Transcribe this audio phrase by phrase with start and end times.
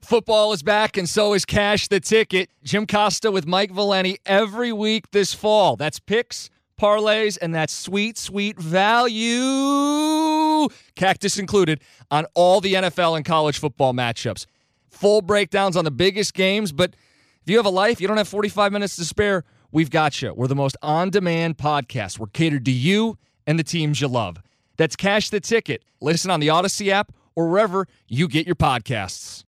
[0.00, 2.50] Football is back, and so is Cash the Ticket.
[2.62, 5.76] Jim Costa with Mike Valenti every week this fall.
[5.76, 6.48] That's picks,
[6.80, 13.92] parlays, and that sweet, sweet value, cactus included, on all the NFL and college football
[13.92, 14.46] matchups.
[14.88, 16.94] Full breakdowns on the biggest games, but
[17.42, 20.32] if you have a life, you don't have 45 minutes to spare, we've got you.
[20.32, 22.18] We're the most on demand podcast.
[22.18, 24.38] We're catered to you and the teams you love.
[24.78, 25.82] That's Cash the Ticket.
[26.00, 29.44] Listen on the Odyssey app or wherever you get your podcasts.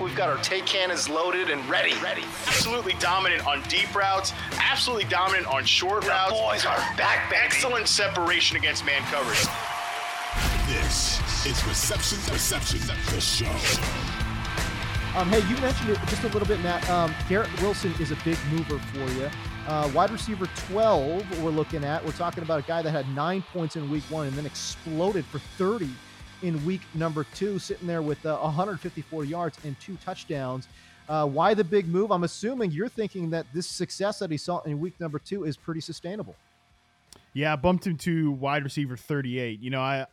[0.00, 1.94] We've got our take cannons loaded and ready.
[2.02, 2.22] Ready.
[2.46, 4.32] Absolutely dominant on deep routes.
[4.58, 6.32] Absolutely dominant on short The routes.
[6.32, 7.42] boys are back, baby.
[7.44, 9.46] Excellent separation against man coverage.
[10.66, 12.80] This is Reception Perception,
[13.12, 13.46] the show.
[15.18, 16.88] Um, hey, you mentioned it just a little bit, Matt.
[16.88, 19.28] Um, Garrett Wilson is a big mover for you.
[19.66, 22.04] Uh, wide receiver 12, we're looking at.
[22.04, 25.26] We're talking about a guy that had nine points in week one and then exploded
[25.26, 25.90] for 30
[26.42, 30.68] in week number two, sitting there with uh, 154 yards and two touchdowns.
[31.08, 32.10] Uh, why the big move?
[32.10, 35.56] I'm assuming you're thinking that this success that he saw in week number two is
[35.56, 36.36] pretty sustainable.
[37.34, 39.60] Yeah, I bumped him to wide receiver 38.
[39.60, 40.06] You know, I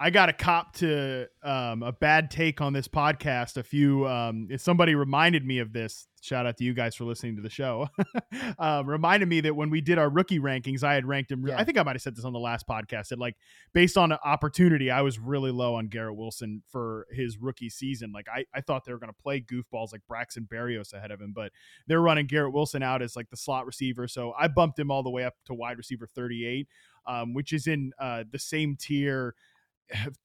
[0.00, 3.56] I got a cop to um, a bad take on this podcast.
[3.56, 6.08] A few, um, if somebody reminded me of this.
[6.20, 7.86] Shout out to you guys for listening to the show.
[8.58, 11.46] um, reminded me that when we did our rookie rankings, I had ranked him.
[11.46, 11.58] Yeah.
[11.58, 13.08] I think I might have said this on the last podcast.
[13.08, 13.36] That like
[13.72, 18.10] based on opportunity, I was really low on Garrett Wilson for his rookie season.
[18.10, 21.20] Like I, I thought they were going to play goofballs like Braxton Berrios ahead of
[21.20, 21.52] him, but
[21.86, 24.08] they're running Garrett Wilson out as like the slot receiver.
[24.08, 26.66] So I bumped him all the way up to wide receiver 38,
[27.06, 29.34] um, which is in uh, the same tier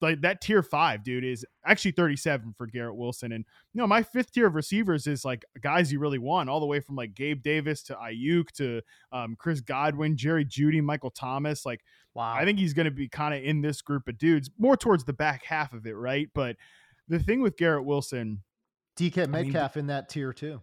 [0.02, 3.32] like that tier five dude is actually 37 for Garrett Wilson.
[3.32, 6.60] And you know, my fifth tier of receivers is like guys you really want, all
[6.60, 8.82] the way from like Gabe Davis to Aiyuk to
[9.12, 11.66] um, Chris Godwin, Jerry Jeudy, Michael Thomas.
[11.66, 11.82] Like,
[12.16, 12.34] Wow.
[12.34, 15.06] I think he's going to be kind of in this group of dudes, more towards
[15.06, 16.28] the back half of it, right?
[16.34, 16.58] But
[17.08, 18.44] the thing with Garrett Wilson,
[18.98, 20.62] DK mean, Metcalf in that tier too.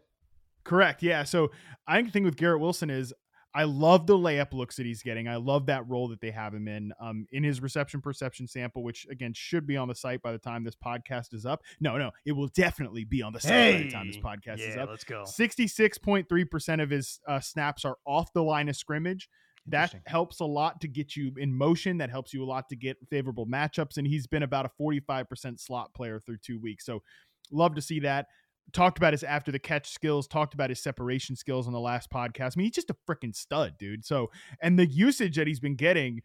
[0.64, 1.02] Correct.
[1.02, 1.22] Yeah.
[1.22, 1.52] So
[1.86, 3.14] I think the thing with Garrett Wilson is
[3.56, 5.26] I love the layup looks that he's getting.
[5.26, 6.92] I love that role that they have him in.
[7.00, 10.38] Um, in his reception perception sample, which again should be on the site by the
[10.38, 11.62] time this podcast is up.
[11.80, 14.76] No, no, it will definitely be on the site by the time this podcast is
[14.76, 14.90] up.
[14.90, 15.24] let's go.
[15.24, 19.30] Sixty-six point three percent of his uh, snaps are off the line of scrimmage.
[19.68, 21.96] That helps a lot to get you in motion.
[21.98, 23.96] That helps you a lot to get favorable matchups.
[23.96, 26.84] And he's been about a forty-five percent slot player through two weeks.
[26.84, 27.02] So
[27.50, 28.26] love to see that
[28.72, 32.10] talked about his after the catch skills, talked about his separation skills on the last
[32.10, 32.52] podcast.
[32.54, 34.04] I mean, he's just a freaking stud, dude.
[34.04, 36.22] So, and the usage that he's been getting,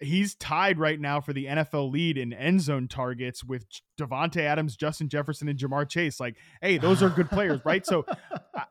[0.00, 3.66] he's tied right now for the NFL lead in end zone targets with
[3.98, 6.18] Davante Adams, Justin Jefferson, and Ja'Marr Chase.
[6.20, 7.84] Like, hey, those are good players, right?
[7.84, 8.04] So,
[8.54, 8.64] I,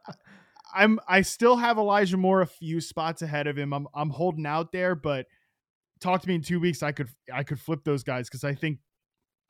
[0.73, 3.73] I'm I still have Elijah Moore a few spots ahead of him.
[3.73, 5.25] I'm I'm holding out there, but
[5.99, 6.83] talk to me in two weeks.
[6.83, 8.79] I could I could flip those guys because I think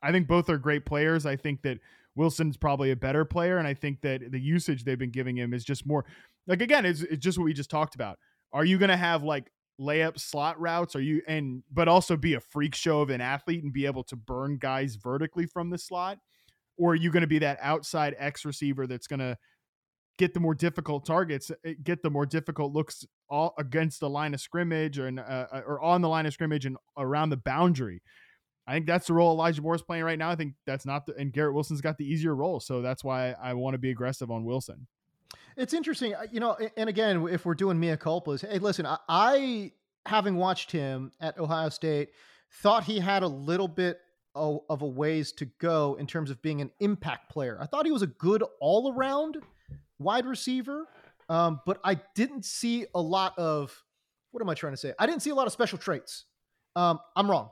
[0.02, 1.26] I think both are great players.
[1.26, 1.78] I think that
[2.16, 5.54] Wilson's probably a better player, and I think that the usage they've been giving him
[5.54, 6.04] is just more
[6.46, 8.18] like again, it's, it's just what we just talked about.
[8.52, 9.50] Are you going to have like
[9.80, 10.96] layup slot routes?
[10.96, 14.04] Are you and but also be a freak show of an athlete and be able
[14.04, 16.18] to burn guys vertically from the slot,
[16.76, 19.36] or are you going to be that outside X receiver that's going to
[20.18, 24.34] get the more difficult targets, eh, get the more difficult looks all against the line
[24.34, 28.02] of scrimmage or in, uh, or on the line of scrimmage and around the boundary?
[28.70, 30.30] I think that's the role Elijah Moore is playing right now.
[30.30, 32.60] I think that's not the, and Garrett Wilson's got the easier role.
[32.60, 34.86] So that's why I want to be aggressive on Wilson.
[35.56, 36.56] It's interesting, you know.
[36.76, 39.72] And again, if we're doing mea culpas, hey, listen, I, I
[40.06, 42.10] having watched him at Ohio State,
[42.62, 43.98] thought he had a little bit
[44.36, 47.58] of, of a ways to go in terms of being an impact player.
[47.60, 49.38] I thought he was a good all around
[49.98, 50.86] wide receiver,
[51.28, 53.76] um, but I didn't see a lot of
[54.30, 54.94] what am I trying to say?
[54.96, 56.26] I didn't see a lot of special traits.
[56.76, 57.50] Um, I'm wrong.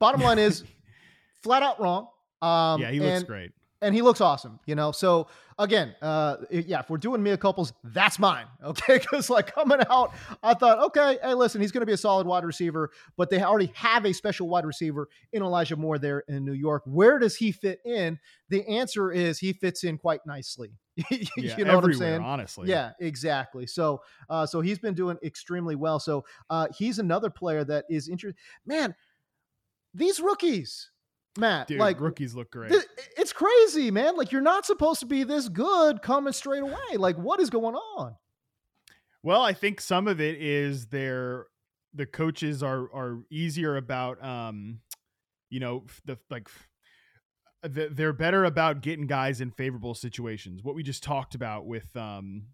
[0.00, 0.64] Bottom line is,
[1.42, 2.08] flat out wrong.
[2.42, 3.52] Um, yeah, he looks and- great.
[3.82, 4.92] and he looks awesome, you know.
[4.92, 5.26] So
[5.58, 8.98] again, uh, yeah, if we're doing mea couples, that's mine, okay?
[8.98, 12.26] Because like coming out, I thought, okay, hey, listen, he's going to be a solid
[12.28, 16.44] wide receiver, but they already have a special wide receiver in Elijah Moore there in
[16.44, 16.82] New York.
[16.86, 18.18] Where does he fit in?
[18.50, 20.70] The answer is he fits in quite nicely.
[21.10, 22.22] you Yeah, know what I'm everywhere, saying?
[22.22, 22.68] honestly.
[22.68, 23.66] Yeah, exactly.
[23.68, 26.00] So, uh, so he's been doing extremely well.
[26.00, 28.40] So, uh, he's another player that is interesting.
[28.66, 28.94] Man,
[29.98, 30.90] these rookies,
[31.36, 32.70] Matt, Dude, like rookies look great.
[32.70, 32.84] th-
[33.16, 34.16] it's crazy, man.
[34.16, 36.96] Like you're not supposed to be this good coming straight away.
[36.96, 38.16] Like what is going on?
[39.22, 41.46] Well, I think some of it is their
[41.94, 44.80] the coaches are are easier about um
[45.50, 46.48] you know the like
[47.62, 50.62] the- they're better about getting guys in favorable situations.
[50.62, 52.44] What we just talked about with um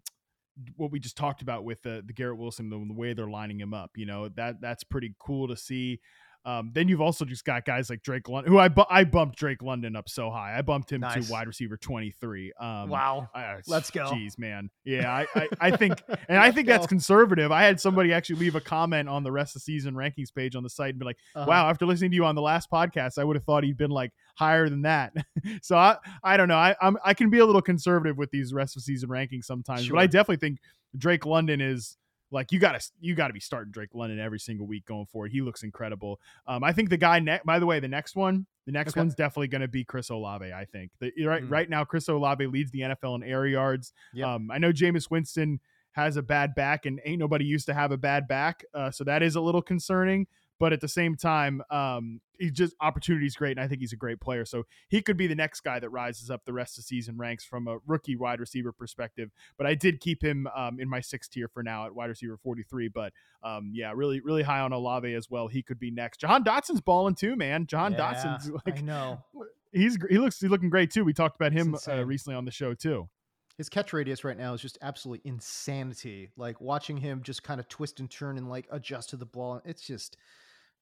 [0.77, 3.59] what we just talked about with the the Garrett Wilson the, the way they're lining
[3.59, 5.99] him up, you know, that that's pretty cool to see.
[6.45, 9.37] Um, then you've also just got guys like Drake London, who I bu- I bumped
[9.37, 10.55] Drake London up so high.
[10.57, 11.25] I bumped him Nice.
[11.25, 12.53] to wide receiver twenty three.
[12.59, 13.29] Um, Wow.
[13.33, 14.05] I- Let's go.
[14.11, 14.69] Jeez, man.
[14.83, 17.51] Yeah, I, I, I think, and I think that's conservative.
[17.51, 20.55] I had somebody actually leave a comment on the rest of the season rankings page
[20.55, 21.45] on the site and be like, Uh-huh.
[21.47, 23.89] "Wow, after listening to you on the last podcast, I would have thought he'd been
[23.91, 25.13] like higher than that."
[25.63, 26.57] so I, I don't know.
[26.57, 29.89] I, I'm, I can be a little conservative with these rest of season rankings sometimes,
[29.89, 30.59] but I definitely think
[30.97, 31.97] Drake London is
[32.31, 35.31] like you gotta you gotta be starting Drake London every single week going forward.
[35.31, 36.19] He looks incredible.
[36.47, 38.99] Um, I think the guy ne- by the way, the next one, the next Okay.
[39.01, 40.51] one's definitely going to be Chris Olave.
[40.51, 41.51] I think the, right Mm.
[41.51, 43.93] right now, Chris Olave leads the NFL in air yards.
[44.13, 44.27] Yep.
[44.27, 45.59] Um, I know Jameis Winston
[45.91, 49.03] has a bad back, and ain't nobody used to have a bad back, uh, so
[49.05, 50.27] that is a little concerning.
[50.59, 53.97] But at the same time, um, he just opportunity's great, and I think he's a
[53.97, 54.45] great player.
[54.45, 57.17] So he could be the next guy that rises up the rest of the season
[57.17, 59.31] ranks from a rookie wide receiver perspective.
[59.57, 62.37] But I did keep him um, in my sixth tier for now at wide receiver
[62.37, 62.87] 43.
[62.87, 63.13] But
[63.43, 65.47] um, yeah, really, really high on Olave as well.
[65.47, 66.19] He could be next.
[66.19, 67.67] Jahan Dotson's balling too, man.
[67.67, 69.23] Jahan Yeah, Dotson's like I know.
[69.71, 71.03] he's he looks he's looking great too.
[71.03, 73.09] We talked about him uh, recently on the show too.
[73.57, 76.29] His catch radius right now is just absolutely insanity.
[76.35, 79.61] Like watching him just kind of twist and turn and like adjust to the ball.
[79.63, 80.17] It's just,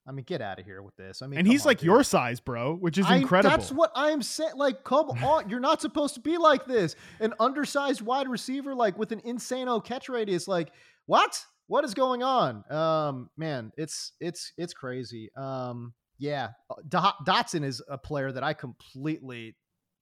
[0.06, 1.22] I mean, get out of here with this.
[1.22, 1.86] I mean, and he's on, like dude.
[1.86, 3.56] your size, bro, which is I- incredible.
[3.58, 4.52] That's what I'm saying.
[4.56, 6.96] Like, come on, you're not supposed to be like this.
[7.20, 10.48] An undersized wide receiver, like with an insano catch radius.
[10.48, 10.72] Like,
[11.06, 11.46] what?
[11.68, 12.70] What is going on?
[12.70, 15.30] Um, man, it's it's it's crazy.
[15.38, 16.50] Um, yeah,
[16.90, 19.56] Dotson is a player that I completely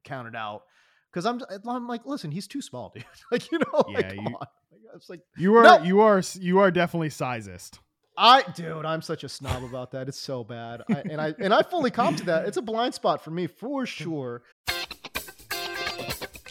[0.03, 0.63] counted out
[1.11, 3.05] because I'm I'm like, listen, he's too small, dude.
[3.31, 4.47] like, you know, like, Yeah, come you- on.
[4.71, 5.83] Like, It's like you are No.
[5.83, 7.79] you are you are definitely sizest.
[8.17, 10.07] I, dude, I'm such a snob about that.
[10.07, 12.45] It's so bad, I, and I and I fully come to that.
[12.45, 14.43] It's a blind spot for me for sure.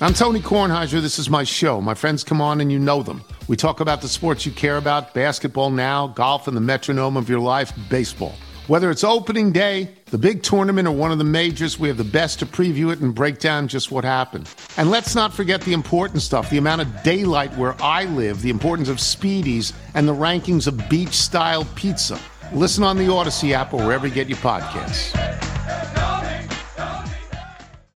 [0.02, 1.02] I'm Tony Kornheiser.
[1.02, 1.78] This is my show.
[1.80, 3.22] My friends come on and you know them.
[3.48, 7.28] We talk about the sports you care about basketball now, golf, and the metronome of
[7.28, 8.34] your life, baseball.
[8.66, 12.02] Whether it's opening day, the big tournament, or one of the majors, we have the
[12.04, 14.48] best to preview it and break down just what happened.
[14.76, 18.50] And let's not forget the important stuff the amount of daylight where I live, the
[18.50, 22.18] importance of speedies, and the rankings of beach style pizza.
[22.52, 25.16] Listen on the Odyssey app or wherever you get your podcasts.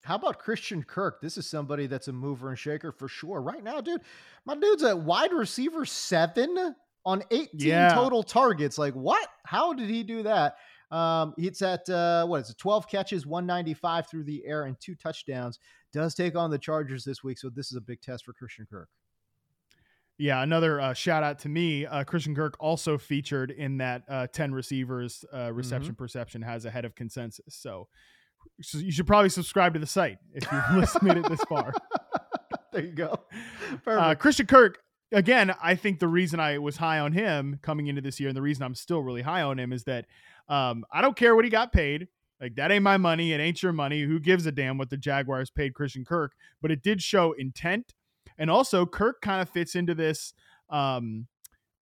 [0.03, 1.21] How about Christian Kirk?
[1.21, 3.41] This is somebody that's a mover and shaker for sure.
[3.41, 4.03] Right now, dude,
[4.45, 6.77] my dude's a wide receiver seven
[7.07, 7.95] on 18 Yeah.
[7.95, 8.79] total targets.
[8.79, 9.27] Like, what?
[9.45, 10.57] How did he do that?
[10.91, 12.59] Um, it's at uh, what is it?
[12.59, 15.59] 12 catches, 195 through the air, and two touchdowns.
[15.93, 18.67] Does take on the Chargers this week, so this is a big test for Christian
[18.69, 18.89] Kirk.
[20.17, 21.87] Yeah, another uh, shout out to me.
[21.87, 26.85] Uh, Christian Kirk also featured in that uh, ten receivers uh, reception perception has ahead
[26.85, 27.57] of consensus.
[27.57, 27.89] So,
[28.63, 31.73] so you should probably subscribe to the site if you've listened it this far.
[32.73, 33.19] there you go.
[33.85, 34.84] Uh, Christian Kirk,
[35.15, 38.37] again, I think the reason I was high on him coming into this year, and
[38.37, 40.07] the reason I'm still really high on him is that
[40.49, 42.09] um, I don't care what he got paid.
[42.41, 43.33] Like that ain't my money.
[43.33, 44.03] It ain't your money.
[44.03, 46.33] Who gives a damn what the Jaguars paid Christian Kirk?
[46.61, 47.95] But it did show intent,
[48.37, 50.35] and also Kirk kind of fits into this
[50.69, 51.27] um,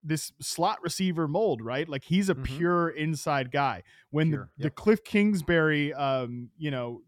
[0.04, 1.88] this slot receiver mold, right?
[1.88, 2.44] Like he's a Mhm.
[2.44, 3.82] pure inside guy.
[4.10, 4.70] When Pure, the, the.
[4.70, 7.02] Cliff Kingsbury, um, you know,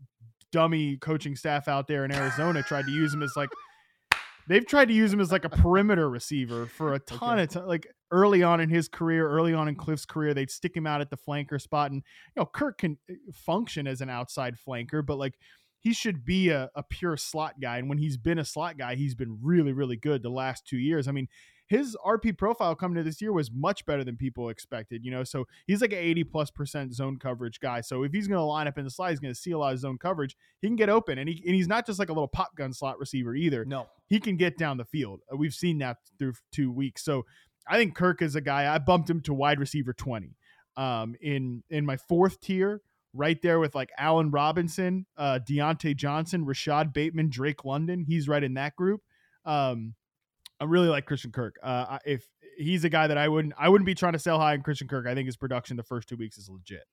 [0.53, 3.51] dummy coaching staff out there in Arizona tried to use him as like
[4.49, 7.67] they've tried to use him as like a perimeter receiver for a ton of time.
[7.67, 11.01] Like early on in his career, early on in Cliff's career, they'd stick him out
[11.01, 12.03] at the flanker spot, and
[12.35, 15.35] you know Kirk can uh, function as an outside flanker, but like
[15.85, 17.77] he should be a, a pure slot guy.
[17.79, 20.79] And when he's been a slot guy, he's been really, really good the last two
[20.79, 21.07] years.
[21.07, 21.29] I mean,
[21.67, 25.25] his RP profile coming to this year was much better than people expected, you know.
[25.25, 27.81] So he's like an 80 plus percent zone coverage guy.
[27.81, 29.59] So if he's going to line up in the slot, he's going to see a
[29.59, 30.37] lot of zone coverage.
[30.61, 32.73] He can get open, and, he, and he's not just like a little pop gun
[32.73, 33.65] slot receiver either.
[33.65, 33.87] no.
[34.07, 35.21] He can get down the field.
[35.33, 37.03] Uh, We've seen that through two weeks.
[37.03, 37.25] So
[37.67, 38.73] I think Kirk is a guy.
[38.73, 40.37] I bumped him to wide receiver 20
[40.77, 42.83] um, in in my fourth tier,
[43.15, 48.05] right there with like Allen Robinson, uh, Diontae Johnson, Rashod Bateman, Drake London.
[48.07, 49.01] He's right in that group.
[49.47, 49.95] Um,
[50.61, 51.57] I really like Christian Kirk.
[51.63, 54.55] Uh, if he's a guy that I wouldn't, I wouldn't be trying to sell high
[54.55, 55.07] on Christian Kirk.
[55.07, 56.85] I think his production the first two weeks is legit.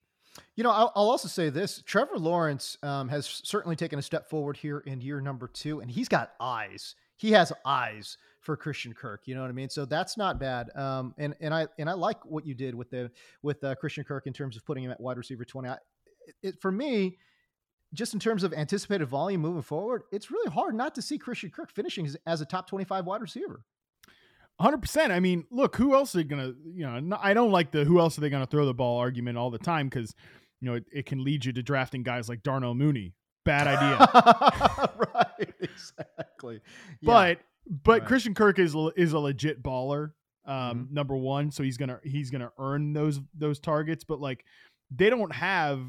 [0.56, 4.30] You know, I'll, I'll also say this: Trevor Lawrence um, has certainly taken a step
[4.30, 6.96] forward here in year number two, and he's got eyes.
[7.18, 9.22] He has eyes for Christian Kirk.
[9.26, 9.70] You know what I mean?
[9.70, 10.70] So that's not bad.
[10.76, 13.12] Um, and and I and I like what you did with the
[13.44, 15.70] with uh, Christian Kirk in terms of putting him at wide receiver twenty.
[15.70, 15.78] I,
[16.42, 17.18] it, for me,
[17.94, 21.50] just in terms of anticipated volume moving forward, it's really hard not to see Christian
[21.50, 23.64] Kirk finishing as, as a top 25 wide receiver.
[24.62, 25.12] 100%.
[25.12, 28.00] I mean, look, who else are going to, you know, I don't like the who
[28.00, 30.14] else are they going to throw the ball argument all the time because,
[30.62, 33.14] you know, it, it, can lead you to drafting guys like Darnell Mooney.
[33.44, 34.90] Bad idea.
[35.16, 35.54] right.
[35.60, 36.62] Exactly.
[37.02, 38.08] But, but right.
[38.08, 40.12] Christian Kirk is, is a legit baller.
[40.46, 40.56] Um,
[40.86, 40.94] Mm-hmm.
[40.94, 41.52] number one.
[41.52, 44.44] So he's going to, he's going to earn those, those targets, but like
[44.90, 45.80] they don't have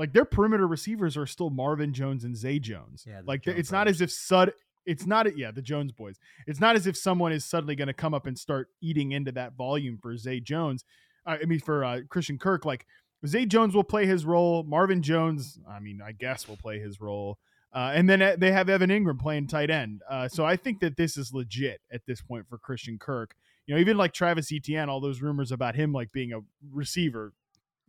[0.00, 3.04] like their perimeter receivers are still Marvin Jones and Zay Jones.
[3.06, 4.52] Yeah, like Jones it's not as if Sud
[4.86, 6.18] it's not yeah, the Jones boys.
[6.46, 9.30] It's not as if someone is suddenly going to come up and start eating into
[9.32, 10.84] that volume for Zay Jones.
[11.26, 12.86] Uh, I mean for uh, Christian Kirk like
[13.26, 16.98] Zay Jones will play his role, Marvin Jones, I mean, I guess will play his
[16.98, 17.38] role.
[17.70, 20.00] Uh, and then uh, they have Evan Engram playing tight end.
[20.08, 23.34] Uh, so I think that this is legit at this point for Christian Kirk.
[23.66, 26.40] You know, even like Travis Etienne, all those rumors about him like being a
[26.72, 27.34] receiver,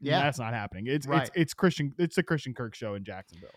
[0.02, 0.22] Yeah.
[0.22, 0.88] that's not happening.
[0.88, 1.22] It's Right.
[1.28, 1.94] it's it's Christian.
[1.98, 3.50] It's the Christian Kirk show in Jacksonville.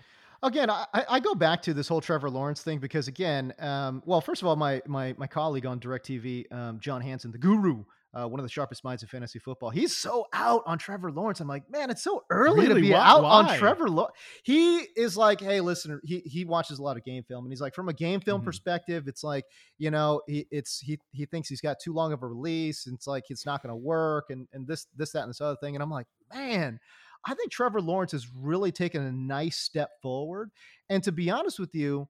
[0.42, 4.20] Again, I, I go back to this whole Trevor Lawrence thing because, again, um, well,
[4.20, 7.84] first of all, my my my colleague on DirecTV, um, John Hansen, the guru,
[8.14, 11.40] uh, one of the sharpest minds in fantasy football, he's so out on Trevor Lawrence.
[11.40, 13.30] I'm like, man, it's so early to be Why- out why?
[13.52, 14.14] on Trevor Lawrence.
[14.44, 17.60] He is like, hey, listen, he he watches a lot of game film, and he's
[17.60, 18.44] like, from a game film Mhm.
[18.44, 19.44] perspective, it's like,
[19.78, 22.94] you know, he it's he he thinks he's got too long of a release, and
[22.94, 25.56] it's like it's not going to work, and and this this that and this other
[25.60, 26.78] thing, and I'm like, man.
[27.26, 30.50] I think Trevor Lawrence has really taken a nice step forward.
[30.90, 32.06] And to be honest with you,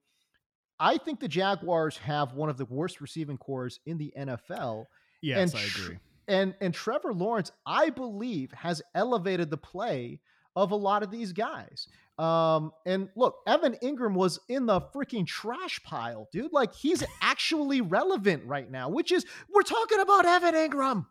[0.77, 4.87] I think the Jaguars have one of the worst receiving corps in the NFL.
[5.25, 5.97] Yes, And I agree.
[6.27, 10.19] And and Trevor Lawrence, I believe, has elevated the play
[10.55, 11.87] of a lot of these guys.
[12.17, 16.53] Um, and look, Evan Engram was in the freaking trash pile, dude.
[16.53, 21.07] Like he's actually relevant right now, which is we're talking about Evan Engram.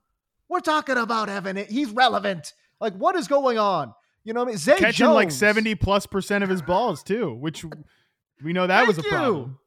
[0.48, 1.56] We're talking about Evan.
[1.56, 2.52] He's relevant.
[2.80, 3.94] Like, what is going on?
[4.24, 4.58] You know what I mean?
[4.58, 7.64] Zay Catching like seventy plus percent of his balls too, which
[8.42, 9.08] we know that was a you.
[9.08, 9.58] problem.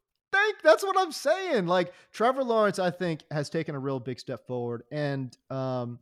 [0.48, 1.68] Thank that's what I'm saying.
[1.68, 4.84] Like Trevor Lawrence, I think, has taken a real big step forward.
[4.92, 6.00] And um,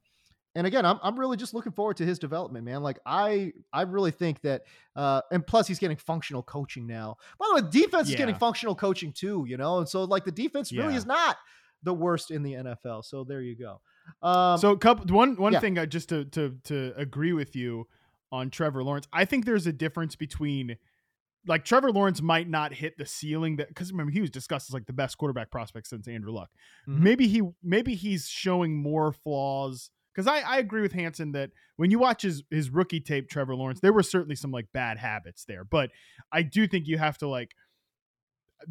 [0.56, 2.82] and again, I'm I'm really just looking forward to his development, man.
[2.82, 4.64] Like I I really think that
[4.96, 7.18] uh and plus he's getting functional coaching now.
[7.38, 10.32] By the way, defense is getting functional coaching too, you know, and so like the
[10.32, 11.00] defense really Yeah.
[11.00, 11.38] is not
[11.84, 13.04] the worst in the NFL.
[13.04, 13.82] So there you go.
[14.28, 15.60] Um so couple one one yeah.
[15.60, 17.88] thing I just to to to agree with you
[18.32, 19.08] on Trevor Lawrence.
[19.12, 20.78] I think there's a difference between
[21.48, 24.74] like Trevor Lawrence might not hit the ceiling that because remember he was discussed as
[24.74, 26.50] like the best quarterback prospect since Andrew Luck.
[26.88, 27.00] Mhm.
[27.00, 31.92] Maybe he maybe he's showing more flaws because I, I agree with Hansen that when
[31.92, 35.46] you watch his his rookie tape, Trevor Lawrence, there were certainly some like bad habits
[35.46, 35.92] there, but
[36.32, 37.54] I do think you have to like.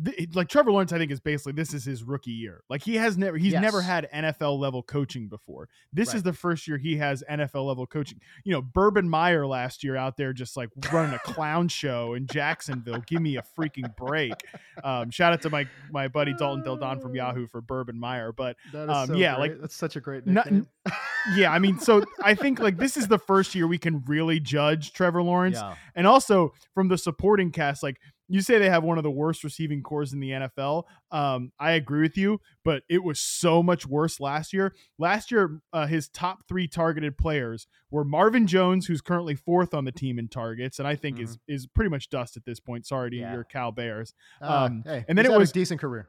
[0.03, 2.63] Th- Like Trevor Lawrence, I think is basically this is his rookie year.
[2.69, 5.69] Like he has never, he's never had NFL level coaching before.
[5.93, 8.21] This is the first year he has NFL level coaching.
[8.45, 12.27] You know, Bourbon Meyer last year out there just like running a clown show in
[12.27, 13.03] Jacksonville.
[13.07, 14.35] Give me a freaking break.
[14.83, 18.33] Um, shout out to my my buddy Dalton Del Don from Yahoo for Bourbon Meyer.
[18.33, 20.49] But that um, yeah, like that's such a great Not-
[21.35, 24.41] yeah, I mean, so I think like this is the first year we can really
[24.41, 25.77] judge Trevor Lawrence, yeah.
[25.95, 29.45] and also from the supporting cast, like you say they have one of the worst
[29.45, 30.85] receiving corps in the NFL.
[31.11, 34.75] Um, I agree with you, but it was so much worse last year.
[34.99, 39.85] Last year, uh, his top three targeted players were Marvin Jones, who's currently fourth on
[39.85, 42.87] the team in targets, and I think is is pretty much dust at this point.
[42.87, 43.33] Sorry to Yeah.
[43.35, 44.15] your Cal Bears.
[44.41, 46.09] Uh, Um, hey, and then he's it had a was- decent career.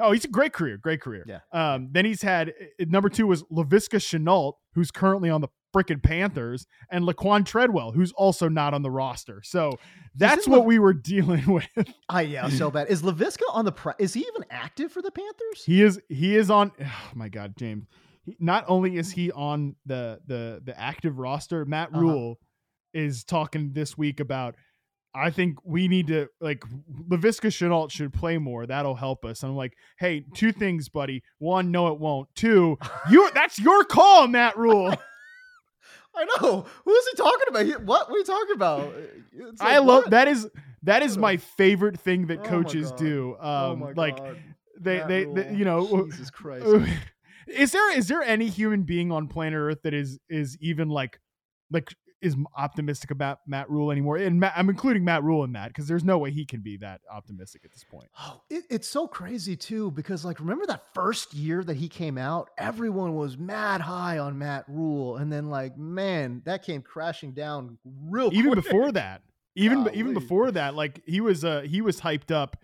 [0.00, 1.24] Oh, he's a great career, great career.
[1.24, 1.38] Yeah.
[1.52, 6.02] Um, then he's had uh, number two was Laviska Shenault, who's currently on the freaking
[6.02, 9.42] Panthers, and Laquon Treadwell, who's also not on the roster.
[9.44, 9.78] So
[10.14, 11.66] that's what we were dealing with.
[12.08, 12.88] I yeah, so bad.
[12.88, 15.64] Is Laviska on the pre- is he even active for the Panthers?
[15.64, 16.70] he is he is on.
[16.80, 17.86] Oh my God, James.
[18.24, 22.00] He, not only is he on the the the active roster, Matt Uh-huh.
[22.00, 22.38] Rhule
[22.92, 24.54] is talking this week about.
[25.16, 26.64] I think we need to like
[27.08, 28.66] Laviska Shenault should play more.
[28.66, 29.44] That'll help us.
[29.44, 31.22] And I'm like, hey, two things, buddy.
[31.38, 32.28] One, no, it won't.
[32.34, 32.78] Two,
[33.10, 34.92] you that's your call, Matt Rhule.
[36.16, 36.66] I know.
[36.84, 37.66] Who is he talking about?
[37.66, 38.08] He- What?
[38.08, 38.94] What are you talking about?
[39.32, 40.10] It's I love what?
[40.10, 40.48] that is
[40.84, 43.36] that is my favorite thing that Oh coaches do.
[43.40, 44.18] Um oh like
[44.78, 46.66] they, they they you know Jesus Christ.
[47.46, 51.20] is there is there any human being on planet Earth that is is even like
[51.70, 54.16] like is optimistic about Matt Rhule anymore?
[54.16, 56.76] And Matt, I'm including Matt Rhule in that because there's no way he can be
[56.78, 58.08] that optimistic at this point.
[58.18, 62.16] Oh, it, it's so crazy too because like remember that first year that he came
[62.18, 67.32] out, everyone was mad high on Matt Rhule, and then like man, that came crashing
[67.32, 68.64] down real Even quick.
[68.64, 69.22] before that,
[69.54, 72.56] even even before that, like he was uh he was hyped up,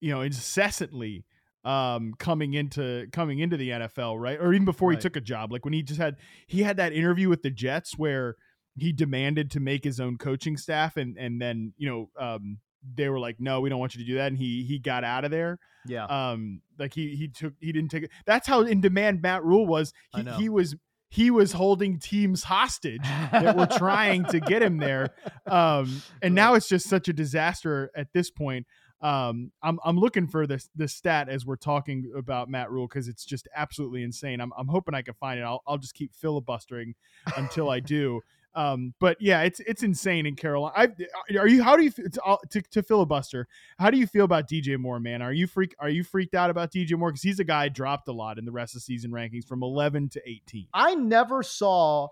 [0.00, 1.24] you know, incessantly
[1.64, 4.38] um coming into coming into the NFL, right?
[4.40, 4.98] Or even before Right.
[4.98, 6.16] he took a job, like when he just had
[6.48, 8.34] he had that interview with the Jets where
[8.76, 12.58] he demanded to make his own coaching staff, and and then you know um,
[12.94, 15.04] they were like, no, we don't want you to do that, and he he got
[15.04, 15.58] out of there.
[15.86, 16.04] Yeah.
[16.04, 18.10] Um, like he he took he didn't take it.
[18.26, 19.92] That's how in demand Matt Rhule was.
[20.14, 20.76] He he was
[21.12, 25.10] he was holding teams hostage that were trying to get him there.
[25.46, 28.66] Um, and now it's just such a disaster at this point.
[29.02, 33.08] Um, I'm I'm looking for this this stat as we're talking about Matt Rhule because
[33.08, 34.40] it's just absolutely insane.
[34.40, 35.42] I'm I'm hoping I can find it.
[35.42, 36.94] I'll I'll just keep filibustering
[37.36, 38.22] until I do.
[38.54, 40.74] Um, but yeah, it's it's insane in Carolina.
[40.76, 41.62] I, are you?
[41.62, 43.48] How do you to, to, to filibuster?
[43.78, 45.22] How do you feel about DJ Moore, man?
[45.22, 45.74] Are you freak?
[45.78, 48.44] Are you freaked out about DJ Moore because he's a guy dropped a lot in
[48.44, 50.68] the rest of season rankings from 11 to 18.
[50.74, 52.08] I never saw,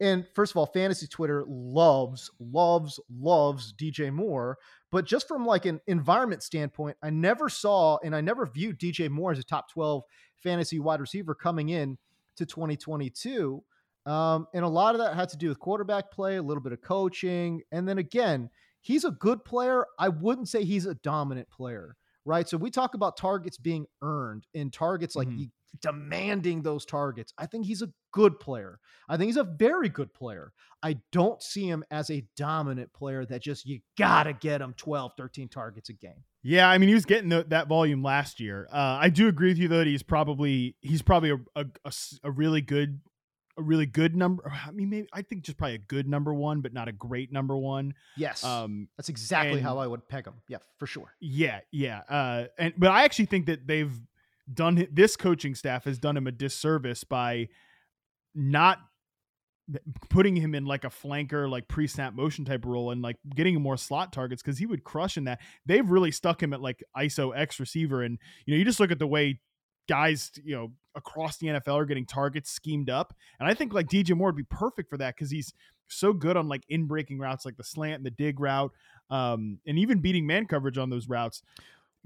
[0.00, 4.58] and first of all, fantasy Twitter loves, loves, loves DJ Moore.
[4.90, 9.08] But just from like an environment standpoint, I never saw and I never viewed DJ
[9.08, 10.02] Moore as a top 12
[10.42, 11.96] fantasy wide receiver coming in
[12.36, 13.62] to 2022.
[14.06, 16.72] Um, and a lot of that had to do with quarterback play, a little bit
[16.72, 17.62] of coaching.
[17.70, 19.86] And then again, he's a good player.
[19.98, 22.48] I wouldn't say he's a dominant player, right?
[22.48, 25.50] So we talk about targets being earned and targets like Mhm.
[25.80, 27.32] demanding those targets.
[27.38, 28.78] I think he's a good player.
[29.08, 30.52] I think he's a very good player.
[30.82, 34.74] I don't see him as a dominant player that just you got to get him
[34.76, 36.24] 12, 13 targets a game.
[36.42, 38.68] Yeah, I mean he was getting the, that volume last year.
[38.70, 41.66] Uh, I do agree with you though that he's probably he's probably a
[42.24, 43.00] a really good
[43.58, 44.50] a really good number.
[44.66, 47.32] I mean, maybe I think just probably a good number one, but not a great
[47.32, 47.94] number one.
[48.16, 48.42] Yes.
[48.44, 50.34] Um, That's exactly and- how I would peg him.
[50.48, 51.14] Yeah, for sure.
[51.20, 52.00] Yeah, yeah.
[52.08, 53.92] Uh, and but I actually think that they've
[54.52, 57.48] done this coaching staff has done him a disservice by
[58.34, 58.78] not
[60.10, 63.76] putting him in like a flanker, like pre-snap motion type role, and like getting more
[63.76, 65.40] slot targets because he would crush in that.
[65.66, 68.90] They've really stuck him at like ISO X receiver, and you know you just look
[68.90, 69.40] at the way
[69.88, 73.88] guys you know across the NFL are getting targets schemed up, and I think like
[73.88, 75.54] DJ Moore would be perfect for that because he's
[75.88, 78.72] so good on like in breaking routes like the slant and the dig route
[79.10, 81.42] um, and even beating man coverage on those routes,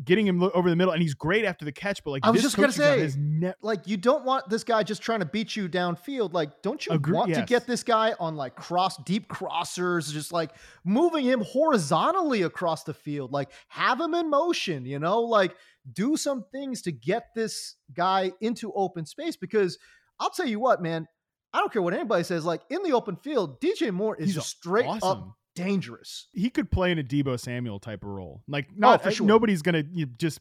[0.05, 2.03] getting him over the middle, and he's great after the catch.
[2.03, 5.03] But like I was just gonna say, ne- Like you don't want this guy just
[5.03, 6.33] trying to beat you downfield.
[6.33, 10.33] Like, don't you Agree- want to get this guy on like cross deep crossers, just
[10.33, 10.51] like
[10.85, 13.33] moving him horizontally across the field?
[13.33, 15.55] Like have him in motion, you know, like
[15.93, 19.79] do some things to get this guy into open space because
[20.19, 21.07] I'll tell you what, man,
[21.53, 24.35] I don't care what anybody says, like in the open field, DJ Moore is He's
[24.35, 26.29] just straight up dangerous.
[26.33, 28.43] he could play in a Deebo Samuel type of role.
[28.47, 29.27] Like oh, not Oh, sure.
[29.27, 30.41] nobody's gonna you just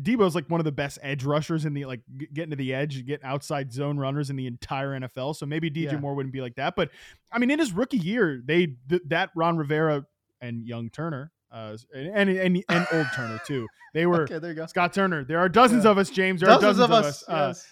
[0.00, 2.00] Deebo's like one of the best edge rushers in the like
[2.34, 5.36] getting to the edge, get outside zone runners in the entire NFL.
[5.36, 5.98] So maybe DJ Yeah.
[5.98, 6.74] Moore wouldn't be like that.
[6.76, 6.90] But
[7.32, 10.04] I mean, in his rookie year, they th- that Ron Rivera
[10.40, 13.66] and young Turner, uh, and and and, old Turner too.
[13.94, 14.66] They were Okay, there you go.
[14.66, 15.24] Scott Turner.
[15.24, 15.92] There are dozens Yeah.
[15.92, 16.40] of us, James.
[16.40, 17.24] There are Dozens dozens of us.
[17.28, 17.66] Uh, yes.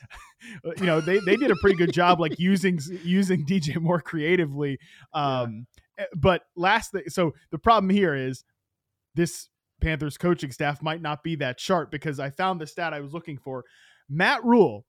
[0.81, 4.79] you know they, they did a pretty good job like using using DJ Moore creatively
[5.13, 5.67] um
[5.99, 8.45] eh, but last thing so the problem here is
[9.15, 9.49] this
[9.81, 13.13] Panthers coaching staff might not be that sharp because I found the stat I was
[13.13, 13.65] looking for
[14.09, 14.85] Matt Rhule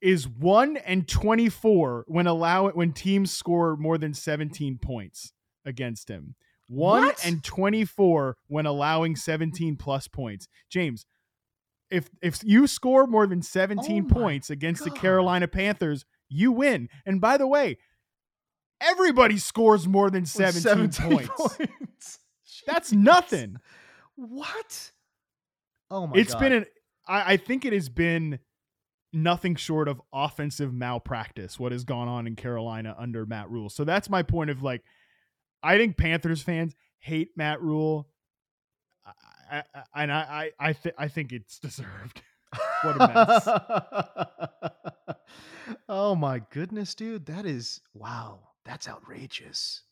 [0.00, 5.32] is 1 and 24 when allow it when teams score more than 17 points
[5.64, 6.34] against him
[6.68, 7.24] 1 What?
[7.26, 11.06] and 24 when allowing 17 plus points James
[11.90, 16.88] if if you score more than 17 Oh points against the Carolina Panthers, you win.
[17.06, 17.76] And by the way,
[18.80, 21.28] everybody scores more than 17, points.
[21.36, 22.18] points.
[22.66, 23.56] That's nothing.
[24.16, 24.92] What?
[25.90, 26.40] Oh my It's god.
[26.40, 26.66] been an
[27.06, 28.38] I, I think it has been
[29.12, 33.68] nothing short of offensive malpractice what has gone on in Carolina under Matt Rhule.
[33.68, 34.82] So that's my point of like
[35.64, 38.08] I think Panthers fans hate Matt Rhule.
[39.50, 42.22] I, I, and I I I, th- I think it's deserved.
[42.82, 43.08] what a
[45.08, 45.16] mess.
[45.88, 47.26] oh my goodness, dude.
[47.26, 48.40] That is wow.
[48.64, 49.82] That's outrageous.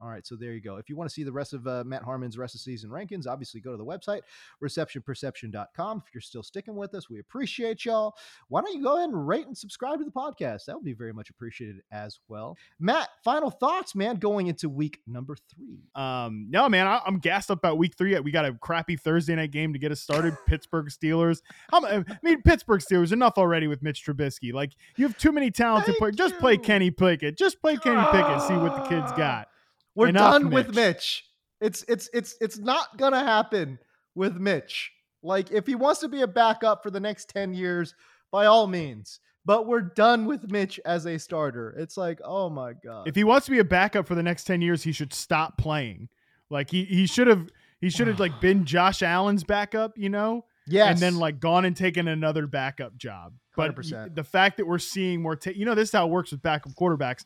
[0.00, 0.76] All right, so there you go.
[0.76, 3.26] If you want to see the rest of uh, Matt Harmon's rest of season rankings,
[3.26, 4.20] obviously go to the website,
[4.62, 6.02] receptionperception.com.
[6.06, 8.14] If you're still sticking with us, we appreciate y'all.
[8.48, 10.64] Why don't you go ahead and rate and subscribe to the podcast?
[10.66, 12.56] That would be very much appreciated as well.
[12.78, 15.84] Matt, final thoughts, man, going into week number three.
[15.94, 18.18] Um, no, man, I, I'm gassed up about week three.
[18.20, 20.34] We got a crappy Thursday night game to get us started.
[20.46, 21.42] Pittsburgh Steelers.
[21.70, 23.12] How, m- I mean, Pittsburgh Steelers.
[23.12, 24.52] Enough already with Mitch Trubisky.
[24.52, 26.16] Like you have too many talented Thank players.
[26.16, 26.56] Just play.
[26.70, 27.36] Kenny Pickett.
[27.36, 28.42] Just play Kenny Pickett.
[28.42, 29.48] See what the kids got.
[29.94, 30.76] We're Enough, done with Mitch.
[30.76, 31.24] Mitch.
[31.60, 33.78] It's it's it's it's not gonna happen
[34.14, 34.92] with Mitch.
[35.22, 37.94] Like if he wants to be a backup for the next 10 years,
[38.30, 39.20] by all means.
[39.44, 41.74] But we're done with Mitch as a starter.
[41.78, 43.08] It's like, oh my god.
[43.08, 45.56] If he wants to be a backup for the next ten years, he should stop
[45.56, 46.08] playing.
[46.50, 47.48] Like he he should have
[47.80, 49.96] he should have like been Josh Allen's backup.
[49.96, 50.44] You know.
[50.66, 50.90] yes.
[50.90, 53.32] and then like gone and taken another backup job.
[53.56, 54.14] But 100%.
[54.14, 56.42] the fact that we're seeing more, tape, you know, this is how it works with
[56.42, 57.24] backup quarterbacks.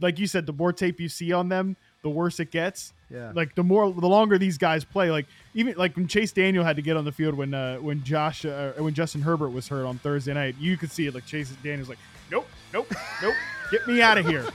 [0.00, 2.92] like you said, the more tape you see on them, the worse it gets.
[3.10, 3.32] Yeah.
[3.34, 5.10] Like the more, the longer these guys play.
[5.10, 8.04] Like even like when Chase Daniel had to get on the field when uh, when
[8.04, 11.14] Josh uh, when Justin Herbert was hurt on Thursday night, you could see it.
[11.14, 11.98] Like Chase Daniel's like,
[12.30, 12.86] nope, nope,
[13.20, 13.34] nope,
[13.72, 14.46] get me out of here.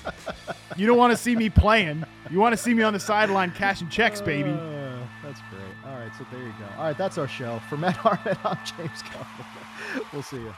[0.76, 2.04] you don't want to see me playing.
[2.30, 4.50] You want to see me on the sideline cashing checks, baby.
[4.50, 5.90] Uh, that's great.
[5.90, 6.66] All right, so there you go.
[6.76, 7.62] All right, that's our show.
[7.70, 10.04] For Matt Harmon, I'm James Koh.
[10.12, 10.54] we'll see you.